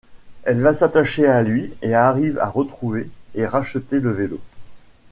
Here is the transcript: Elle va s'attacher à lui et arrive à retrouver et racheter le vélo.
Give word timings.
Elle 0.45 0.61
va 0.61 0.73
s'attacher 0.73 1.27
à 1.27 1.43
lui 1.43 1.75
et 1.83 1.93
arrive 1.93 2.39
à 2.39 2.49
retrouver 2.49 3.07
et 3.35 3.45
racheter 3.45 3.99
le 3.99 4.09
vélo. 4.09 4.41